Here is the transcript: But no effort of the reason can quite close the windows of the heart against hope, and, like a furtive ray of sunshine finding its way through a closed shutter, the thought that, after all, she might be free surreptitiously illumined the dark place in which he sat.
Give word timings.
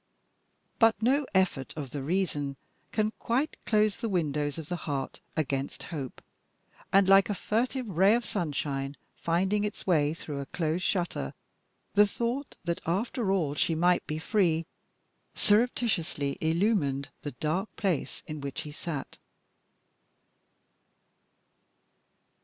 But 0.79 0.99
no 0.99 1.27
effort 1.35 1.75
of 1.77 1.91
the 1.91 2.01
reason 2.01 2.55
can 2.91 3.11
quite 3.19 3.55
close 3.67 3.97
the 3.97 4.09
windows 4.09 4.57
of 4.57 4.67
the 4.67 4.75
heart 4.89 5.19
against 5.37 5.83
hope, 5.93 6.23
and, 6.91 7.07
like 7.07 7.29
a 7.29 7.35
furtive 7.35 7.87
ray 7.87 8.15
of 8.15 8.25
sunshine 8.25 8.97
finding 9.13 9.63
its 9.63 9.85
way 9.85 10.15
through 10.15 10.39
a 10.39 10.47
closed 10.47 10.83
shutter, 10.83 11.35
the 11.93 12.07
thought 12.07 12.55
that, 12.63 12.81
after 12.87 13.31
all, 13.31 13.53
she 13.53 13.75
might 13.75 14.07
be 14.07 14.17
free 14.17 14.65
surreptitiously 15.35 16.35
illumined 16.41 17.09
the 17.21 17.33
dark 17.33 17.75
place 17.75 18.23
in 18.25 18.41
which 18.41 18.61
he 18.61 18.71
sat. 18.71 19.19